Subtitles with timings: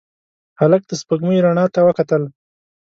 [0.59, 2.23] هلک د سپوږمۍ رڼا ته وکتل.